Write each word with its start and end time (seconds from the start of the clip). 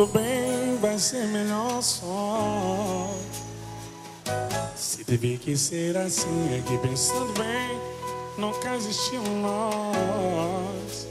Tudo 0.00 0.18
bem, 0.18 0.78
vai 0.80 0.98
ser 0.98 1.26
melhor 1.26 1.82
só. 1.82 3.10
Se 4.74 5.04
teve 5.04 5.36
que 5.36 5.54
ser 5.58 5.94
assim, 5.94 6.54
é 6.54 6.62
que 6.66 6.78
pensando 6.78 7.30
bem, 7.34 7.78
nunca 8.38 8.76
existiu 8.76 9.20
um 9.20 9.42
nós. 9.42 11.06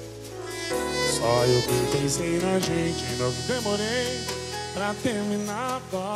Só 1.20 1.46
eu 1.46 1.62
que 1.62 1.98
pensei 2.00 2.40
na 2.40 2.58
gente, 2.58 3.06
não 3.20 3.32
demorei 3.46 4.22
pra 4.74 4.96
terminar 5.04 5.80
dói. 5.92 6.10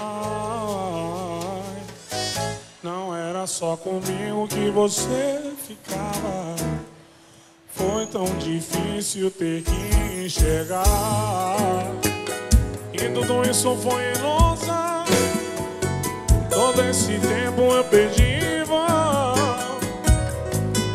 Não 2.81 3.15
era 3.15 3.45
só 3.45 3.77
comigo 3.77 4.47
que 4.47 4.71
você 4.71 5.53
ficava. 5.67 6.55
Foi 7.67 8.07
tão 8.07 8.25
difícil 8.39 9.29
ter 9.29 9.61
que 9.61 10.25
enxergar. 10.25 10.83
E 12.93 13.09
tudo 13.09 13.41
isso 13.49 13.75
foi 13.77 14.01
ilusão. 14.13 15.03
Todo 16.49 16.81
esse 16.83 17.19
tempo 17.19 17.61
eu 17.61 17.83
perdi 17.85 18.23
em. 18.23 18.43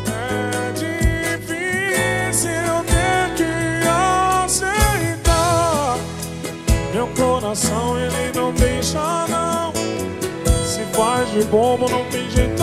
É 0.07 0.71
difícil 0.71 2.51
ter 2.87 3.35
que 3.35 3.51
aceitar. 4.45 5.97
Meu 6.93 7.07
coração 7.09 7.97
ele 7.99 8.31
não 8.33 8.53
deixa 8.53 9.27
não. 9.27 9.73
Se 10.65 10.83
faz 10.95 11.29
de 11.31 11.43
bobo 11.43 11.89
não 11.89 12.05
tem 12.05 12.29
jeito 12.29 12.58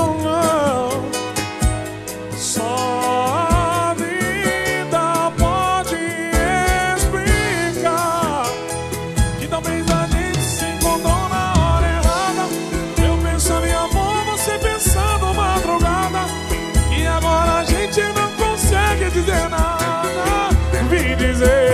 dizer 21.27 21.66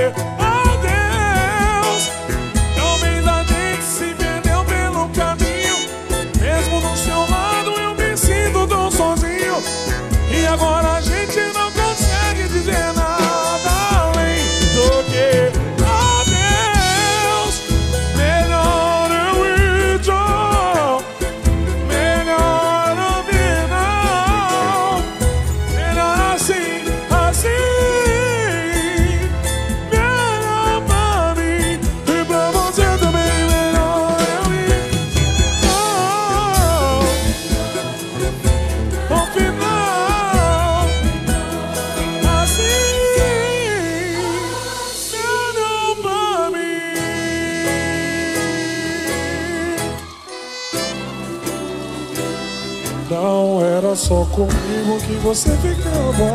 Não 53.13 53.63
era 53.63 53.95
só 53.95 54.25
comigo 54.25 54.99
que 55.07 55.13
você 55.17 55.51
ficava. 55.59 56.31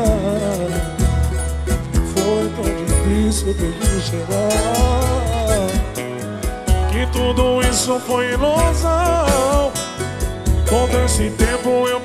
Foi 2.14 2.52
tão 2.56 2.70
difícil 2.86 3.56
ter 3.56 3.74
que 3.80 4.00
chegar. 4.00 4.52
Que 6.92 7.08
tudo 7.12 7.62
isso 7.68 8.00
foi 8.02 8.32
ilusão. 8.34 9.72
Todo 10.70 11.04
esse 11.04 11.32
tempo 11.32 11.88
eu 11.88 12.00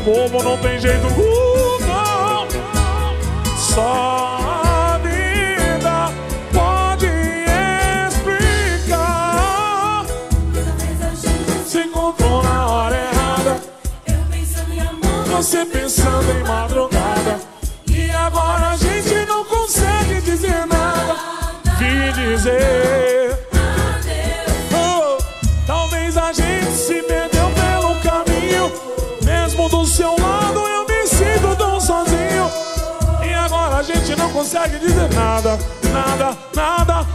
bobo, 0.00 0.42
não 0.42 0.56
tem 0.58 0.78
jeito, 0.78 1.06
uh, 1.06 1.78
não. 1.86 2.48
Só 3.56 4.40
a 4.54 4.98
vida 5.02 6.10
pode 6.52 7.06
explicar. 8.08 10.04
Se 11.66 11.80
encontrou 11.80 12.42
na 12.42 12.66
hora 12.66 12.96
errada, 12.96 13.60
você 15.30 15.64
pensando 15.64 16.30
em 16.32 16.42
madrugada. 16.44 17.40
E 17.86 18.10
agora 18.10 18.70
a 18.70 18.76
gente 18.76 19.26
não 19.26 19.44
consegue 19.44 20.20
dizer 20.22 20.66
nada. 20.66 21.16
Vim 21.78 22.12
dizer. 22.12 23.19
Mesmo 29.60 29.68
do 29.68 29.86
seu 29.86 30.16
lado 30.18 30.58
eu 30.58 30.86
me 30.86 31.06
sinto 31.06 31.54
tão 31.54 31.78
sozinho. 31.78 32.50
E 33.22 33.34
agora 33.34 33.76
a 33.76 33.82
gente 33.82 34.16
não 34.16 34.30
consegue 34.30 34.78
dizer 34.78 35.12
nada, 35.12 35.58
nada, 35.92 36.38
nada 36.54 37.09